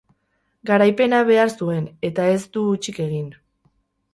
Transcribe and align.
Garaipena 0.69 1.19
behar 1.27 1.53
zuen, 1.65 1.85
eta 2.09 2.25
ez 2.33 2.41
du 2.57 2.65
hutsik 2.71 2.99
egin. 3.07 3.29